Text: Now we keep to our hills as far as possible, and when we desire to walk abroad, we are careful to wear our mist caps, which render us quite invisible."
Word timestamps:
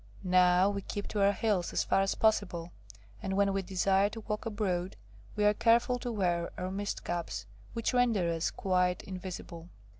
Now 0.23 0.67
we 0.71 0.81
keep 0.81 1.07
to 1.09 1.21
our 1.21 1.31
hills 1.31 1.73
as 1.73 1.83
far 1.83 2.01
as 2.01 2.15
possible, 2.15 2.71
and 3.21 3.37
when 3.37 3.53
we 3.53 3.61
desire 3.61 4.09
to 4.09 4.21
walk 4.21 4.47
abroad, 4.47 4.95
we 5.35 5.45
are 5.45 5.53
careful 5.53 5.99
to 5.99 6.11
wear 6.11 6.49
our 6.57 6.71
mist 6.71 7.03
caps, 7.03 7.45
which 7.73 7.93
render 7.93 8.27
us 8.33 8.49
quite 8.49 9.03
invisible." 9.03 9.69